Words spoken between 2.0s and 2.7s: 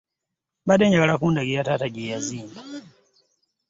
yazimba.